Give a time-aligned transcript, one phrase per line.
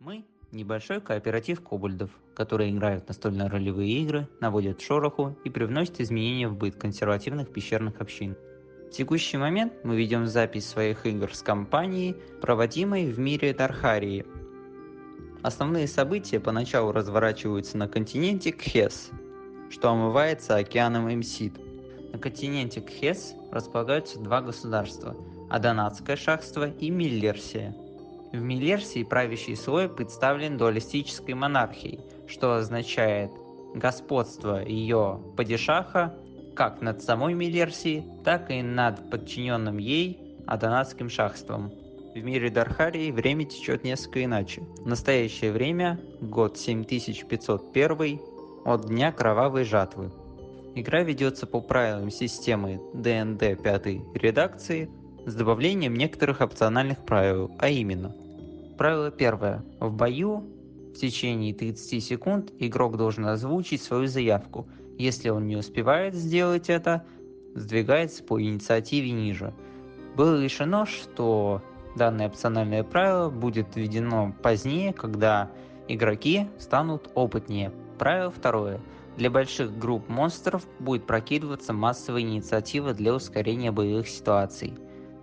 [0.00, 6.56] Мы– небольшой кооператив кобальдов, которые играют в настольно-ролевые игры, наводят шороху и привносят изменения в
[6.56, 8.36] быт консервативных пещерных общин.
[8.86, 14.24] В текущий момент мы ведем запись своих игр с компанией, проводимой в мире Дархарии.
[15.42, 19.10] Основные события поначалу разворачиваются на континенте Кхес,
[19.68, 21.54] что омывается океаном Эмсид.
[22.12, 25.16] На континенте Кхес располагаются два государства–
[25.50, 27.74] Адонатское шахство и Миллерсия–
[28.32, 33.30] в Милерсии правящий слой представлен дуалистической монархией, что означает
[33.74, 36.14] господство ее падишаха
[36.54, 41.70] как над самой Милерсией, так и над подчиненным ей Адонатским шахством.
[42.14, 44.62] В мире Дархарии время течет несколько иначе.
[44.78, 48.20] В настоящее время год 7501
[48.64, 50.10] от дня кровавой жатвы.
[50.74, 54.90] Игра ведется по правилам системы DND 5 редакции
[55.28, 58.14] с добавлением некоторых опциональных правил, а именно
[58.78, 59.64] Правило первое.
[59.80, 60.44] В бою
[60.94, 64.68] в течение 30 секунд игрок должен озвучить свою заявку.
[64.96, 67.04] Если он не успевает сделать это,
[67.56, 69.52] сдвигается по инициативе ниже.
[70.16, 71.60] Было решено, что
[71.96, 75.50] данное опциональное правило будет введено позднее, когда
[75.88, 77.72] игроки станут опытнее.
[77.98, 78.80] Правило второе.
[79.16, 84.72] Для больших групп монстров будет прокидываться массовая инициатива для ускорения боевых ситуаций.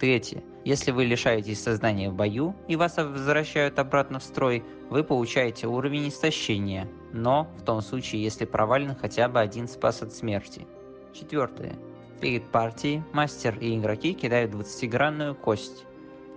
[0.06, 0.44] Третье.
[0.64, 6.10] Если вы лишаетесь сознания в бою и вас возвращают обратно в строй, вы получаете уровень
[6.10, 10.68] истощения, но в том случае, если провален хотя бы один спас от смерти.
[11.12, 11.74] Четвертое.
[12.22, 15.86] Перед партией мастер и игроки кидают 20-гранную кость.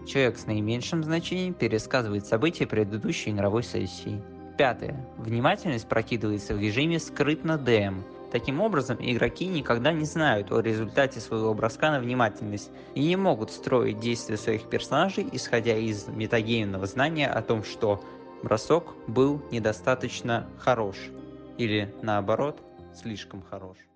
[0.07, 4.23] Человек с наименьшим значением пересказывает события предыдущей игровой сессии.
[4.57, 5.07] Пятое.
[5.19, 11.55] Внимательность прокидывается в режиме скрытно ДМ– Таким образом, игроки никогда не знают о результате своего
[11.55, 17.41] броска на внимательность и не могут строить действия своих персонажей, исходя из метагеймного знания о
[17.41, 18.05] том, что
[18.43, 20.97] бросок был недостаточно хорош
[21.57, 22.61] или наоборот
[22.95, 23.88] слишком хорош.